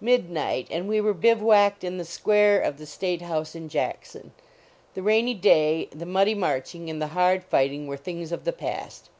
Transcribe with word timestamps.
Midnight, 0.00 0.68
and 0.70 0.86
we 0.86 1.00
were 1.00 1.12
bivouacked 1.12 1.82
in 1.82 1.98
the 1.98 2.04
square 2.04 2.60
of 2.60 2.78
the 2.78 2.86
state 2.86 3.22
house 3.22 3.56
in 3.56 3.68
Jackson. 3.68 4.30
The 4.94 5.02
rainy 5.02 5.34
day, 5.34 5.88
the 5.90 6.06
muddy 6.06 6.36
marching, 6.36 6.88
and 6.88 7.02
the 7.02 7.08
hard 7.08 7.42
fighting 7.42 7.88
were 7.88 7.96
things 7.96 8.30
of 8.30 8.44
the 8.44 8.52
past. 8.52 9.10